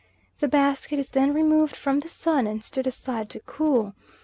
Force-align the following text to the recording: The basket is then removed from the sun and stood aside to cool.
The 0.39 0.47
basket 0.47 0.97
is 0.97 1.11
then 1.11 1.31
removed 1.31 1.75
from 1.75 1.99
the 1.99 2.07
sun 2.09 2.47
and 2.47 2.63
stood 2.63 2.87
aside 2.87 3.29
to 3.29 3.39
cool. 3.41 3.93